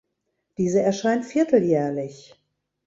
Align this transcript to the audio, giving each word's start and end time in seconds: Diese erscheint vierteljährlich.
Diese 0.57 0.81
erscheint 0.81 1.25
vierteljährlich. 1.25 2.33